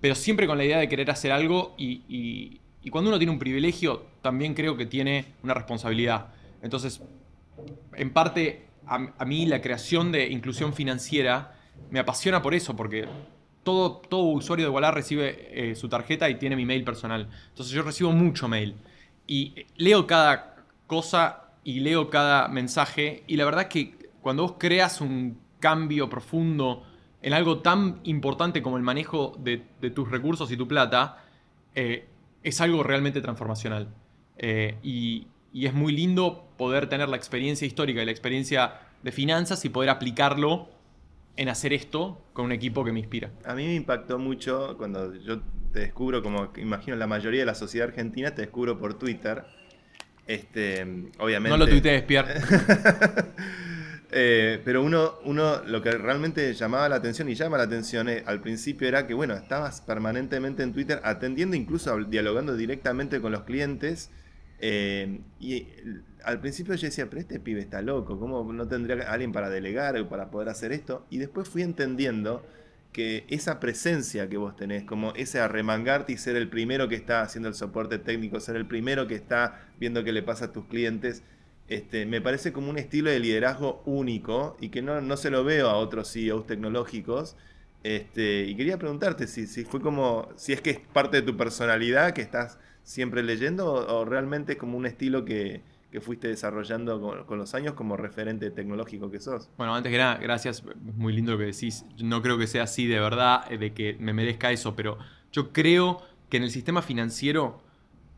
[0.00, 3.32] pero siempre con la idea de querer hacer algo y, y- y cuando uno tiene
[3.32, 6.28] un privilegio, también creo que tiene una responsabilidad.
[6.62, 7.02] Entonces,
[7.94, 11.54] en parte, a, a mí la creación de inclusión financiera
[11.90, 13.06] me apasiona por eso, porque
[13.68, 17.28] todo, todo usuario de Wallah recibe eh, su tarjeta y tiene mi mail personal.
[17.50, 18.76] Entonces yo recibo mucho mail
[19.26, 24.44] y eh, leo cada cosa y leo cada mensaje y la verdad es que cuando
[24.44, 26.82] vos creas un cambio profundo
[27.20, 29.58] en algo tan importante como el manejo de,
[29.90, 31.22] tus recursos y tu plata,
[31.74, 32.08] eh,
[32.42, 33.88] es algo realmente transformacional.
[34.82, 39.68] Y es muy lindo poder tener la experiencia histórica y la experiencia de finanzas y
[39.68, 40.70] poder aplicarlo
[41.38, 43.30] en hacer esto con un equipo que me inspira.
[43.44, 45.40] A mí me impactó mucho cuando yo
[45.72, 49.44] te descubro, como imagino la mayoría de la sociedad argentina, te descubro por Twitter.
[50.26, 50.82] Este,
[51.18, 51.56] obviamente.
[51.56, 52.34] No lo tuitees, Pierre.
[54.10, 58.22] Eh, pero uno, uno, lo que realmente llamaba la atención y llama la atención eh,
[58.24, 63.42] al principio era que, bueno, estabas permanentemente en Twitter atendiendo, incluso dialogando directamente con los
[63.42, 64.10] clientes.
[64.60, 65.68] eh, y
[66.24, 69.96] al principio yo decía, pero este pibe está loco, ¿cómo no tendría alguien para delegar
[69.96, 71.06] o para poder hacer esto?
[71.10, 72.44] Y después fui entendiendo
[72.92, 77.22] que esa presencia que vos tenés, como ese arremangarte y ser el primero que está
[77.22, 80.64] haciendo el soporte técnico, ser el primero que está viendo qué le pasa a tus
[80.66, 81.22] clientes,
[81.68, 85.44] este, me parece como un estilo de liderazgo único y que no, no se lo
[85.44, 87.36] veo a otros CEOs tecnológicos.
[87.84, 91.36] Este, y quería preguntarte si, si fue como, si es que es parte de tu
[91.36, 96.28] personalidad que estás siempre leyendo o, o realmente es como un estilo que, que fuiste
[96.28, 99.48] desarrollando con, con los años como referente tecnológico que sos.
[99.56, 100.62] Bueno, antes que nada, gracias.
[100.96, 101.84] Muy lindo lo que decís.
[102.02, 104.98] No creo que sea así de verdad, eh, de que me merezca eso, pero
[105.32, 107.62] yo creo que en el sistema financiero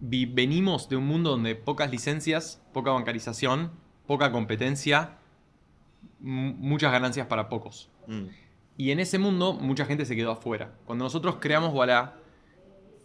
[0.00, 3.70] vi- venimos de un mundo donde pocas licencias, poca bancarización,
[4.06, 5.18] poca competencia,
[6.18, 7.88] muchas ganancias para pocos.
[8.06, 8.24] Mm,
[8.76, 10.72] Y en ese mundo mucha gente se quedó afuera.
[10.86, 12.14] Cuando nosotros creamos Wallah,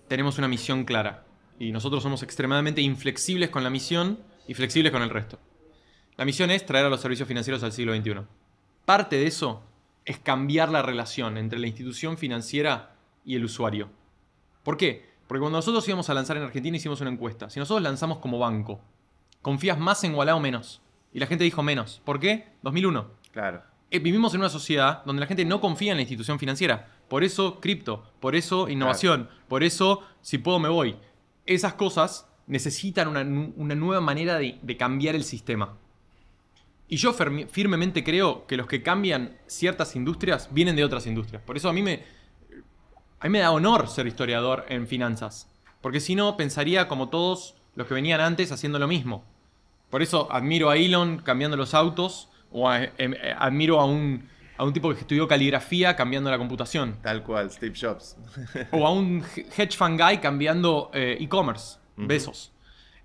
[0.07, 1.25] tenemos una misión clara.
[1.59, 5.39] Y nosotros somos extremadamente inflexibles con la misión y flexibles con el resto.
[6.17, 8.21] La misión es traer a los servicios financieros al siglo XXI.
[8.85, 9.63] Parte de eso
[10.05, 13.89] es cambiar la relación entre la institución financiera y el usuario.
[14.63, 15.09] ¿Por qué?
[15.27, 17.49] Porque cuando nosotros íbamos a lanzar en Argentina hicimos una encuesta.
[17.49, 18.79] Si nosotros lanzamos como banco,
[19.41, 20.81] ¿confías más en Wallah o menos?
[21.11, 22.01] Y la gente dijo menos.
[22.05, 22.49] ¿Por qué?
[22.61, 23.07] 2001.
[23.31, 23.63] claro.
[23.91, 26.91] Eh, vivimos en una sociedad donde la gente no confía en la institución financiera.
[27.07, 30.97] Por eso cripto, por eso innovación, por eso si puedo me voy.
[31.45, 33.21] Esas cosas necesitan una,
[33.55, 35.77] una nueva manera de, de cambiar el sistema.
[36.87, 41.41] Y yo firmemente creo que los que cambian ciertas industrias vienen de otras industrias.
[41.41, 42.03] Por eso a mí me,
[43.19, 45.49] a mí me da honor ser historiador en finanzas.
[45.81, 49.23] Porque si no, pensaría como todos los que venían antes haciendo lo mismo.
[49.89, 54.63] Por eso admiro a Elon cambiando los autos, o a- em- admiro a un a
[54.63, 56.95] un tipo que estudió caligrafía cambiando la computación.
[57.01, 58.15] Tal cual, Steve Jobs.
[58.71, 59.21] o a un
[59.57, 61.77] hedge fund guy cambiando eh, e-commerce.
[61.97, 62.51] Besos.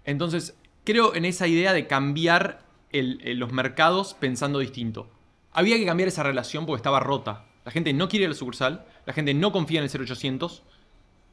[0.05, 5.09] Entonces, creo en esa idea de cambiar los mercados pensando distinto.
[5.53, 7.47] Había que cambiar esa relación porque estaba rota.
[7.65, 10.63] La gente no quiere ir a la sucursal, la gente no confía en el 0800.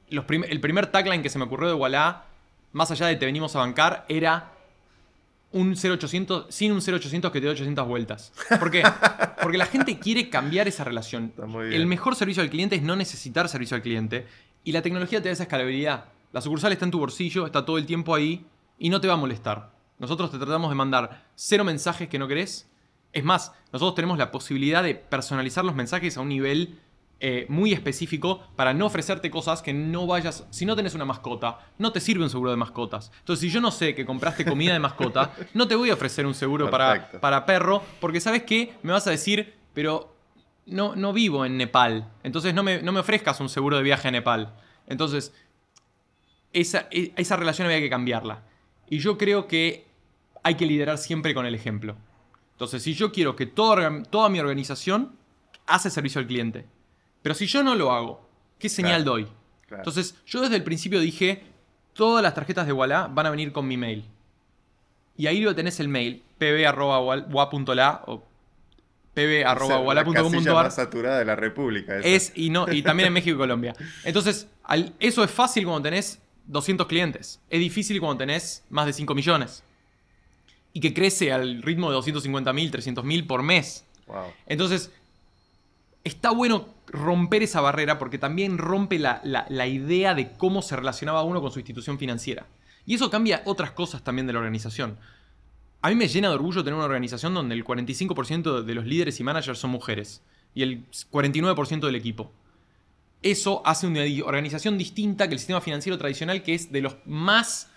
[0.09, 2.23] el primer tagline que se me ocurrió de Walla,
[2.73, 4.51] más allá de te venimos a bancar, era
[5.51, 8.33] un 0800 sin un 0800 que te dé 800 vueltas.
[8.59, 8.83] ¿Por qué?
[9.41, 11.33] Porque la gente quiere cambiar esa relación.
[11.71, 14.27] El mejor servicio al cliente es no necesitar servicio al cliente
[14.63, 16.05] y la tecnología te da esa escalabilidad.
[16.31, 18.45] La sucursal está en tu bolsillo, está todo el tiempo ahí
[18.77, 19.71] y no te va a molestar.
[19.99, 22.69] Nosotros te tratamos de mandar cero mensajes que no querés.
[23.13, 26.79] Es más, nosotros tenemos la posibilidad de personalizar los mensajes a un nivel
[27.19, 30.45] eh, muy específico para no ofrecerte cosas que no vayas.
[30.51, 33.11] Si no tenés una mascota, no te sirve un seguro de mascotas.
[33.19, 36.27] Entonces, si yo no sé que compraste comida de mascota, no te voy a ofrecer
[36.27, 40.15] un seguro para, para, perro, porque sabes qué, me vas a decir, pero
[40.67, 42.07] no, no vivo en Nepal.
[42.21, 44.53] Entonces, no me, no me ofrezcas un seguro de viaje a Nepal.
[44.85, 45.33] Entonces,
[46.53, 48.43] esa, e, esa relación había que cambiarla.
[48.89, 49.85] Y yo creo que
[50.43, 51.95] hay que liderar siempre con el ejemplo.
[52.53, 55.15] Entonces, si yo quiero que toda, toda mi organización
[55.65, 56.65] hace servicio al cliente,
[57.21, 59.27] pero si yo no lo hago, ¿qué señal doy?
[59.69, 61.43] Entonces, yo desde el principio dije,
[61.93, 64.05] todas las tarjetas de Walla van a venir con mi mail.
[65.17, 68.23] Y ahí lo tenés el mail, pb.wa.la o
[69.13, 70.43] pb.walla.com.ar.
[70.43, 71.97] La más saturada de la República.
[71.97, 73.75] Es, y, no, y también en México y Colombia.
[74.03, 74.47] Entonces,
[74.99, 77.39] eso es fácil cuando tenés 200 clientes.
[77.49, 79.63] Es difícil cuando tenés más de 5 millones.
[80.73, 83.85] Y que crece al ritmo de 250.000, 300.000 por mes.
[84.45, 84.91] Entonces,
[86.03, 91.41] está bueno romper esa barrera porque también rompe la, idea de cómo se relacionaba uno
[91.41, 92.45] con su institución financiera.
[92.85, 94.97] Y eso cambia otras cosas también de la organización.
[95.81, 99.19] A mí me llena de orgullo tener una organización donde el 45% de los líderes
[99.19, 100.21] y managers son mujeres
[100.55, 102.31] y el 49% del equipo.
[103.23, 107.69] Eso hace una organización distinta que el sistema financiero tradicional, que es de los más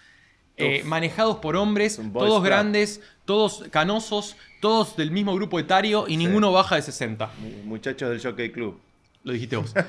[0.57, 6.53] eh, manejados por hombres, todos grandes, todos canosos, todos del mismo grupo etario y ninguno
[6.53, 7.31] baja de 60.
[7.65, 8.79] Muchachos del Jockey Club.
[9.25, 9.75] Lo dijiste vos.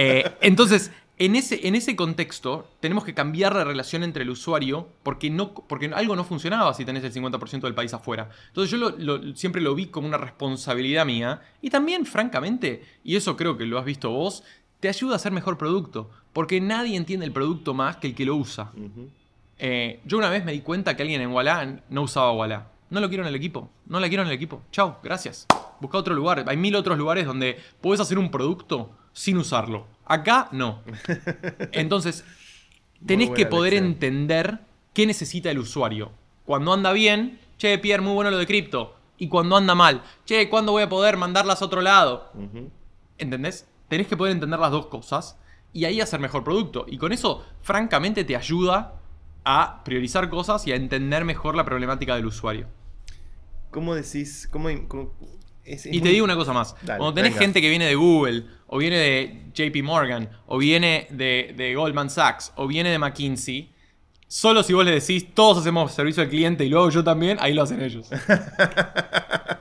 [0.00, 4.88] Eh, entonces, en ese, en ese contexto, tenemos que cambiar la relación entre el usuario
[5.02, 8.30] porque, no, porque algo no funcionaba si tenés el 50% del país afuera.
[8.48, 8.94] Entonces, yo
[9.34, 11.40] siempre lo vi como una responsabilidad mía.
[11.60, 14.44] Y también, francamente, y eso creo que lo has visto vos,
[14.80, 16.10] te ayuda a ser mejor producto.
[16.32, 18.70] Porque nadie entiende el producto más que el que lo usa.
[19.58, 22.68] Eh, yo una vez me di cuenta que alguien en Walla no usaba Walla.
[22.90, 23.70] No lo quiero en el equipo.
[23.86, 24.62] No la quiero en el equipo.
[24.70, 25.46] Chao, gracias.
[25.80, 26.44] Busca otro lugar.
[26.46, 29.86] Hay mil otros lugares donde puedes hacer un producto sin usarlo.
[30.06, 30.82] Acá no.
[31.72, 32.24] Entonces,
[33.04, 34.60] tenés que poder entender
[34.94, 36.12] qué necesita el usuario.
[36.44, 38.94] Cuando anda bien, che, Pierre, muy bueno lo de cripto.
[39.18, 42.32] Y cuando anda mal, che, ¿cuándo voy a poder mandarlas a otro lado?
[43.18, 43.66] ¿Entendés?
[43.88, 45.38] Tenés que poder entender las dos cosas
[45.72, 46.86] y ahí hacer mejor producto.
[46.88, 48.94] Y con eso, francamente, te ayuda
[49.44, 52.66] a priorizar cosas y a entender mejor la problemática del usuario.
[53.70, 54.48] ¿Cómo decís?
[54.50, 54.68] Cómo,
[55.68, 56.74] y te digo una cosa más.
[56.84, 61.74] Cuando tenés gente que viene de Google, o viene de JP Morgan, o viene de,
[61.76, 63.70] Goldman Sachs, o viene de McKinsey,
[64.26, 67.52] solo si vos le decís, todos hacemos servicio al cliente y luego yo también, ahí
[67.52, 68.08] lo hacen ellos.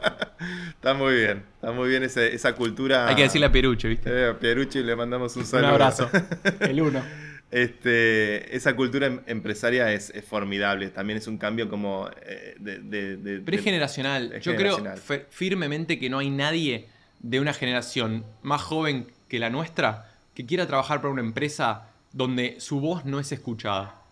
[0.88, 3.10] está muy bien, está muy bien esa, cultura.
[3.10, 4.10] Hay que decirle a Pierucci, ¿viste?
[4.10, 5.67] Eh, a Pierucci le mandamos un saludo.
[5.67, 6.10] Un abrazo.
[6.62, 7.04] El uno.
[7.52, 10.89] Este, esa cultura em, empresaria es, formidable.
[10.89, 14.39] También es un cambio como eh, de, Pero es generacional.
[14.39, 14.82] Yo creo
[15.30, 16.88] firmemente que no hay nadie
[17.19, 22.62] de una generación más joven que la nuestra que quiera trabajar para una empresa donde
[22.62, 24.04] su voz no es escuchada.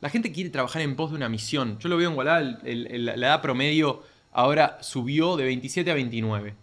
[0.00, 1.78] La gente quiere trabajar en pos de una misión.
[1.80, 4.02] Yo lo veo en Guadalajara, la edad promedio
[4.34, 6.54] ahora subió de 27 a 29.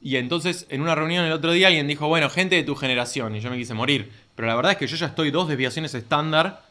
[0.00, 3.34] Y entonces en una reunión el otro día alguien dijo, bueno, gente de tu generación,
[3.34, 5.94] y yo me quise morir pero la verdad es que yo ya estoy dos desviaciones
[5.94, 6.62] estándar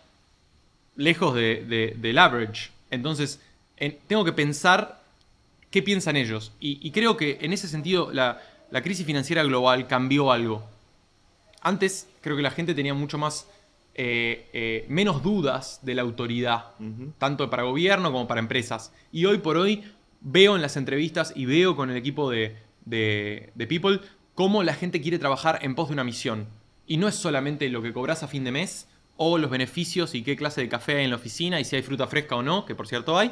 [0.96, 2.72] lejos de, del average.
[2.92, 3.40] Entonces,
[4.08, 5.02] tengo que pensar
[5.72, 6.52] qué piensan ellos.
[6.60, 8.42] Y, creo que en ese sentido la,
[8.84, 10.64] crisis financiera global cambió algo.
[11.62, 13.48] Antes creo que la gente tenía mucho más...
[13.96, 16.72] Eh, eh, menos dudas de la autoridad,
[17.20, 18.92] tanto para gobierno como para empresas.
[19.12, 19.84] Y hoy por hoy
[20.24, 24.00] veo en las entrevistas y veo con el equipo de, de, de People
[24.34, 26.48] cómo la gente quiere trabajar en pos de una misión.
[26.88, 30.24] Y no es solamente lo que cobras a fin de mes o los beneficios y
[30.24, 32.66] qué clase de café hay en la oficina y si hay fruta fresca o no,
[32.66, 33.32] que por cierto hay.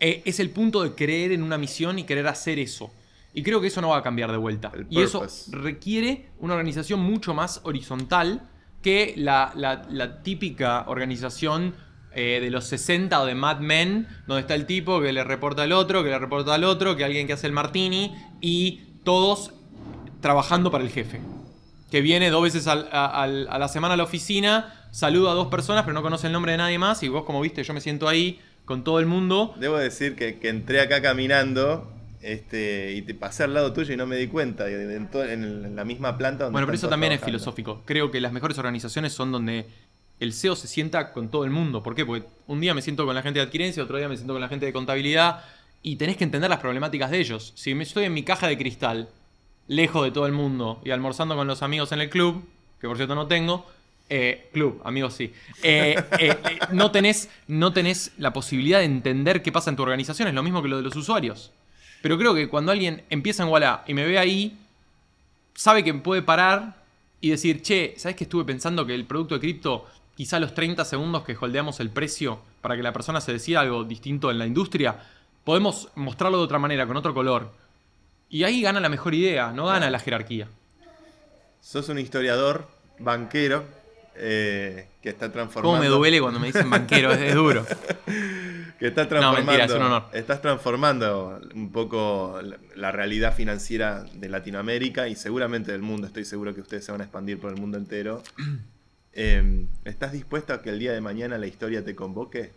[0.00, 2.90] Eh, es el punto de creer en una misión y querer hacer eso.
[3.34, 4.72] Y creo que eso no va a cambiar de vuelta.
[4.88, 8.48] Y eso requiere una organización mucho más horizontal
[8.82, 11.74] que la, típica organización
[12.14, 15.62] eh, de los 60 o de Mad Men, donde está el tipo que le reporta
[15.62, 19.52] al otro, que le reporta al otro, que alguien que hace el martini y todos
[20.20, 21.20] trabajando para el jefe.
[21.90, 25.84] Que viene dos veces al- a, la semana a la oficina, saluda a dos personas,
[25.84, 27.02] pero no conoce el nombre de nadie más.
[27.02, 29.54] Y vos, como viste, yo me siento ahí con todo el mundo.
[29.58, 31.90] Debo decir que, que entré acá caminando
[32.20, 34.68] este, y te pasé al lado tuyo y no me di cuenta.
[34.70, 37.82] y En, en la misma planta donde Bueno, pero eso también es filosófico.
[37.86, 39.66] Creo que las mejores organizaciones son donde
[40.20, 41.82] el CEO se sienta con todo el mundo.
[41.82, 42.04] ¿Por qué?
[42.04, 44.40] Porque un día me siento con la gente de adquirencia, otro día me siento con
[44.40, 45.44] la gente de contabilidad
[45.82, 47.52] y tenés que entender las problemáticas de ellos.
[47.54, 49.08] Si me estoy en mi caja de cristal,
[49.68, 52.44] lejos de todo el mundo y almorzando con los amigos en el club,
[52.80, 53.66] que por cierto no tengo,
[54.10, 56.36] eh, club, amigos sí, eh, eh,
[56.72, 60.42] no, tenés, no tenés la posibilidad de entender qué pasa en tu organización, es lo
[60.42, 61.52] mismo que lo de los usuarios.
[62.00, 64.56] Pero creo que cuando alguien empieza en Walla y me ve ahí,
[65.54, 66.76] sabe que puede parar
[67.20, 69.86] y decir, che, ¿sabes que estuve pensando que el producto de cripto,
[70.18, 73.84] quizá los 30 segundos que holdeamos el precio para que la persona se decida algo
[73.84, 74.96] distinto en la industria,
[75.44, 77.52] podemos mostrarlo de otra manera, con otro color?
[78.28, 80.48] Y ahí gana la mejor idea, no gana la jerarquía.
[81.60, 82.66] Sos un historiador,
[82.98, 83.64] banquero,
[84.16, 85.70] eh, que está transformando.
[85.70, 87.12] ¿Cómo me duele cuando me dicen banquero?
[87.12, 87.64] Es, es duro.
[88.78, 89.46] Que está No, transformando.
[89.52, 90.04] mentira, es un honor.
[90.12, 96.06] Estás transformando un poco la, la realidad financiera de Latinoamérica y seguramente del mundo.
[96.08, 98.22] Estoy seguro que ustedes se van a expandir por el mundo entero.
[99.20, 102.52] Eh, ¿Estás dispuesto a que el día de mañana la historia te convoque?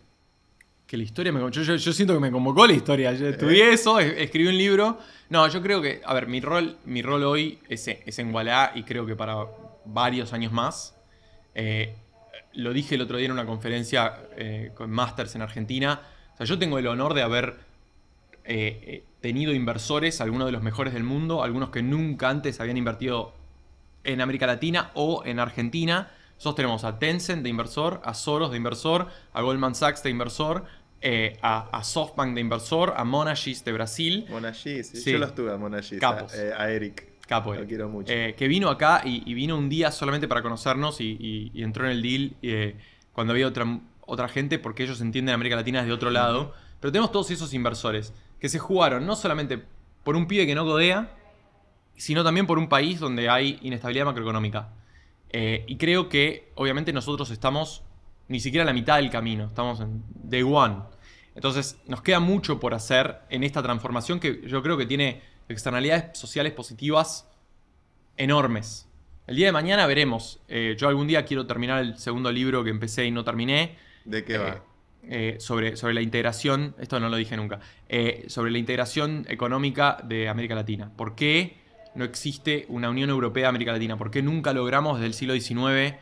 [0.86, 3.12] Que la historia me yo, yo- yo siento que me convocó la historia.
[3.14, 4.98] Yo estudié eso, es- escribí un libro.
[5.28, 8.70] No, yo creo que, a ver, mi rol, mi rol hoy es, es en Wallah
[8.76, 9.44] y creo que para
[9.86, 10.94] varios años más.
[11.56, 11.96] Eh,
[12.52, 16.00] lo dije el otro día en una conferencia eh, con Masters en Argentina.
[16.34, 17.56] O sea, yo tengo el honor de haber
[18.44, 22.76] eh, eh, tenido inversores, algunos de los mejores del mundo, algunos que nunca antes habían
[22.76, 23.32] invertido
[24.04, 26.12] en América Latina o en Argentina.
[26.42, 30.64] Nosotros tenemos a Tencent de inversor, a Soros de inversor, a Goldman Sachs de inversor,
[31.00, 34.26] eh, a, a SoftBank de inversor, a Monashis de Brasil.
[34.28, 36.34] Monagis, sí, yo los tuve a Monagis, Capos.
[36.34, 37.06] a, eh, a Eric.
[37.28, 38.12] Capo, Lo quiero mucho.
[38.12, 41.62] Eh, que vino acá y, y vino un día solamente para conocernos y, y- y
[41.62, 42.74] entró en el deal eh,
[43.12, 46.54] cuando había otra, otra gente, porque ellos entienden América Latina desde otro lado.
[46.80, 49.62] Pero tenemos todos esos inversores que se jugaron no solamente
[50.02, 51.08] por un pibe que no codea,
[51.96, 54.70] sino también por un país donde hay inestabilidad macroeconómica.
[55.32, 57.82] Eh, y creo que, obviamente, nosotros estamos
[58.28, 60.76] ni siquiera a la mitad del camino, estamos en day one.
[61.34, 66.18] Entonces, nos queda mucho por hacer en esta transformación que yo creo que tiene externalidades
[66.18, 67.28] sociales positivas
[68.16, 68.88] enormes.
[69.26, 70.40] El día de mañana veremos.
[70.48, 73.76] Eh, yo algún día quiero terminar el segundo libro que empecé y no terminé.
[74.04, 74.64] ¿De qué Eh, va?
[75.02, 77.60] eh, sobre, sobre la integración, esto no lo dije nunca,
[78.28, 80.92] sobre la integración económica de América Latina.
[80.96, 81.61] ¿Por qué
[81.94, 83.96] no existe una Unión Europea de América Latina?
[83.96, 85.94] ¿Por qué nunca logramos desde el siglo XIX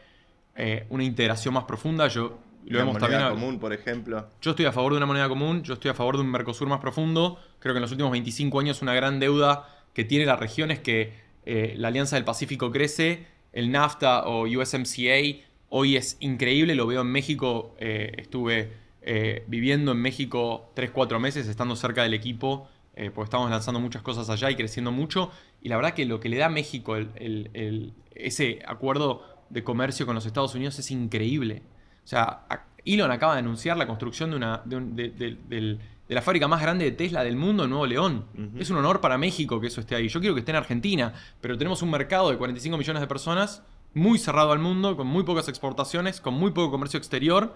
[0.57, 2.09] eh, una integración más profunda?
[2.09, 4.29] Yo lo Una moneda también común, por ejemplo.
[4.40, 6.68] yo estoy a favor de una moneda común, yo estoy a favor de un Mercosur
[6.68, 7.38] más profundo.
[7.59, 10.79] Creo que en los últimos 25 años una gran deuda que tiene la región es
[10.79, 11.14] que
[11.46, 17.00] eh, la Alianza del Pacífico crece, el NAFTA o USMCA hoy es increíble, lo veo
[17.00, 18.72] en México, eh, estuve
[19.03, 24.03] eh, viviendo en México 3-4 meses, estando cerca del equipo, eh, porque estamos lanzando muchas
[24.03, 25.31] cosas allá y creciendo mucho.
[25.62, 29.24] Y la verdad que lo que le da a México el- el- el- ese acuerdo
[29.48, 31.62] de comercio con los Estados Unidos es increíble.
[32.05, 32.46] O sea,
[32.85, 36.22] Elon acaba de anunciar la construcción de, una, de, un- de- de- del- de la
[36.22, 38.24] fábrica más grande de Tesla del mundo en Nuevo León.
[38.35, 38.59] Ujú.
[38.59, 40.09] Es un honor para México que eso esté ahí.
[40.09, 43.62] Yo quiero que esté en Argentina, pero tenemos un mercado de 45 millones de personas,
[43.94, 47.55] muy cerrado al mundo, con muy pocas exportaciones, con muy poco comercio exterior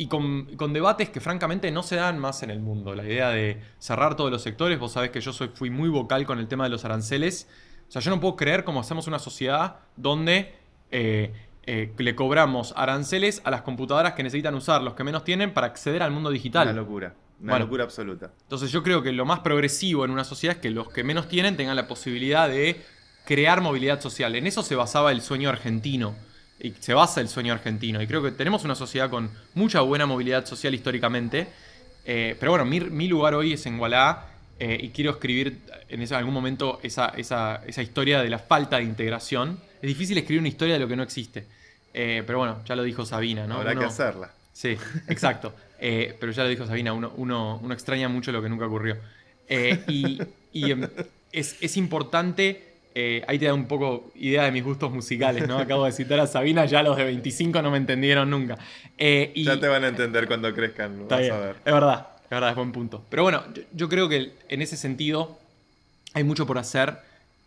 [0.00, 2.94] y con, con debates que francamente no se dan más en el mundo.
[2.94, 6.24] La idea de cerrar todos los sectores, vos sabés que yo soy, fui muy vocal
[6.24, 7.46] con el tema de los aranceles.
[7.86, 10.54] O sea, yo no puedo creer cómo hacemos una sociedad donde
[10.90, 11.34] eh,
[11.66, 15.66] eh, le cobramos aranceles a las computadoras que necesitan usar, los que menos tienen, para
[15.66, 16.68] acceder al mundo digital.
[16.68, 17.14] Una locura.
[17.38, 17.64] Una Bueno.
[17.66, 18.30] locura absoluta.
[18.44, 21.28] Entonces yo creo que lo más progresivo en una sociedad es que los que menos
[21.28, 22.80] tienen tengan la posibilidad de
[23.26, 24.34] crear movilidad social.
[24.34, 26.14] En eso se basaba el sueño argentino.
[26.62, 28.02] Y se basa el sueño argentino.
[28.02, 31.46] Y creo que tenemos una sociedad con mucha buena movilidad social históricamente.
[32.04, 34.26] Eh, pero bueno, mi, mi lugar hoy es en Gualá.
[34.62, 38.76] eh, y quiero escribir en ese- algún momento esa, esa- esa historia de la falta
[38.76, 39.58] de integración.
[39.80, 41.46] Es difícil escribir una historia de lo que no existe.
[41.94, 43.54] Eh, pero bueno, ya lo dijo Sabina, ¿no?
[43.54, 44.30] Habrá que Uno- hacerla.
[44.52, 44.76] Sí,
[45.08, 45.54] exacto.
[45.80, 48.98] Pero ya lo dijo Sabina, uno, uno- uno extraña mucho lo que nunca ocurrió.
[49.88, 50.18] Y
[50.52, 50.86] y, em,
[51.32, 55.58] es, es importante, eh, ahí te da un poco idea de mis gustos musicales, ¿no?
[55.58, 58.58] Acabo de citar a Sabina, ya los de 25 no me entendieron nunca.
[58.98, 61.56] Eh, y, Ya te van a entender cuando crezcan, Está vas bien, a ver.
[61.64, 63.04] Es verdad, es verdad, es buen punto.
[63.08, 65.38] Pero bueno, yo, yo creo que en ese sentido
[66.14, 66.98] hay mucho por hacer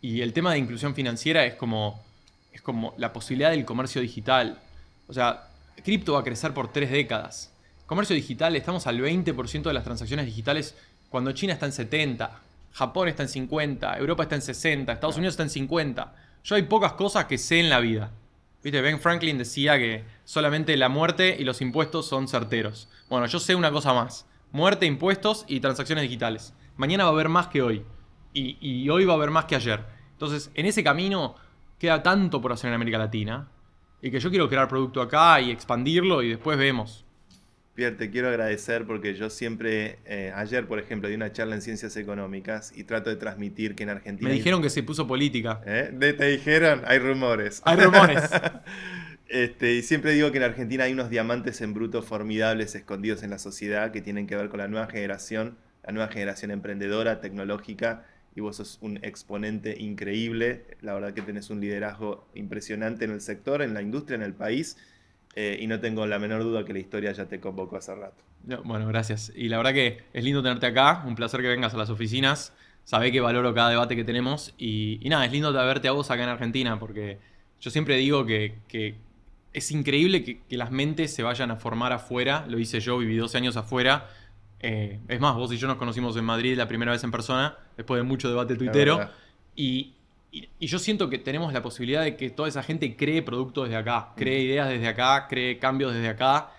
[0.01, 2.03] y el tema de inclusión financiera es como,
[2.51, 4.59] es como la posibilidad del comercio digital.
[5.07, 5.47] O sea,
[5.83, 7.51] cripto va a crecer por tres décadas.
[7.85, 10.75] Comercio digital, estamos al 20% de las transacciones digitales
[11.09, 12.29] cuando China está en 70%.
[12.73, 16.15] Japón está en 50, Europa está en 60, Estados Unidos está en 50.
[16.43, 18.11] Yo hay pocas cosas que sé en la vida.
[18.63, 22.89] Viste, Ben Franklin decía que solamente la muerte y los impuestos son certeros.
[23.09, 24.25] Bueno, yo sé una cosa más.
[24.51, 26.53] Muerte, impuestos y transacciones digitales.
[26.75, 27.85] Mañana va a haber más que hoy.
[28.33, 29.85] Y, y hoy va a haber más que ayer.
[30.13, 31.35] Entonces, en ese camino
[31.77, 33.49] queda tanto por hacer en América Latina.
[34.01, 37.05] Y que yo quiero crear producto acá y expandirlo y después vemos.
[37.75, 41.61] Pierre, te quiero agradecer porque yo siempre, eh, ayer por ejemplo, di una charla en
[41.63, 44.29] ciencias económicas y trato de transmitir que en Argentina...
[44.29, 45.59] Me dijeron que se puso política.
[45.65, 45.91] ¿Eh?
[45.99, 46.83] ¿Te dijeron?
[46.85, 47.63] Hay rumores.
[47.65, 48.29] Hay rumores.
[49.27, 53.31] este, y siempre digo que en Argentina hay unos diamantes en bruto formidables escondidos en
[53.31, 58.05] la sociedad que tienen que ver con la nueva generación, la nueva generación emprendedora, tecnológica,
[58.35, 60.65] y vos sos un exponente increíble.
[60.81, 64.33] La verdad que tenés un liderazgo impresionante en el sector, en la industria, en el
[64.33, 64.77] país
[65.35, 68.23] eh, y no tengo la menor duda que la historia ya te convocó hace rato.
[68.63, 69.31] bueno, gracias.
[69.35, 72.53] Y la verdad que es lindo tenerte acá, un placer que vengas a las oficinas.
[72.83, 76.23] Sabé que valoro cada debate que tenemos y, nada, es lindo verte a vos acá
[76.23, 77.17] en Argentina porque
[77.61, 78.55] yo siempre digo que,
[79.53, 82.45] es increíble que, las mentes se vayan a formar afuera.
[82.47, 84.09] Lo hice yo, viví 12 años afuera.
[84.59, 87.57] Eh, es más, vos y yo nos conocimos en Madrid la primera vez en persona,
[87.75, 89.09] después de mucho debate tuitero.
[89.55, 89.93] Y,
[90.33, 93.77] y, yo siento que tenemos la posibilidad de que toda esa gente cree productos desde
[93.77, 96.49] acá, cree ideas desde acá, cree cambios desde acá.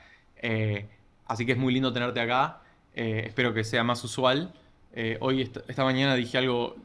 [0.41, 0.87] Eh,
[1.27, 2.61] así que es muy lindo tenerte acá.
[2.95, 4.55] Eh, espero que sea más usual.
[4.93, 6.77] Eh, hoy, esta, mañana, dije algo.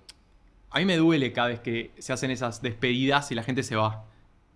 [0.72, 3.76] A mí me duele cada vez que se hacen esas despedidas y la gente se
[3.76, 4.06] va.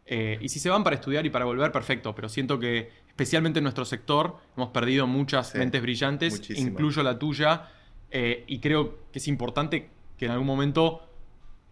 [0.08, 2.16] y si se van para estudiar y para volver, perfecto.
[2.16, 7.70] Pero siento que, especialmente en nuestro sector, hemos perdido muchas mentes brillantes, incluyo la tuya.
[8.12, 11.13] y creo que es importante que en algún momento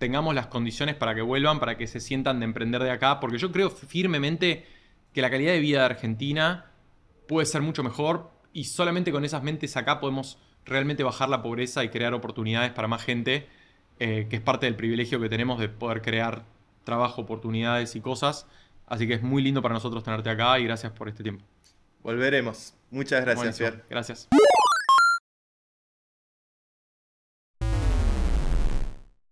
[0.01, 3.37] tengamos las condiciones para que vuelvan, para que se sientan de emprender de acá, porque
[3.37, 4.65] yo creo firmemente
[5.13, 6.71] que la calidad de vida de Argentina
[7.27, 11.83] puede ser mucho mejor y solamente con esas mentes acá podemos realmente bajar la pobreza
[11.83, 13.47] y crear oportunidades para más gente,
[13.99, 16.45] eh, que es parte del privilegio que tenemos de poder crear
[16.83, 18.47] trabajo, oportunidades y cosas.
[18.87, 21.45] Así que es muy lindo para nosotros tenerte acá y gracias por este tiempo.
[22.01, 22.73] Volveremos.
[22.89, 24.29] Muchas gracias, Gracias.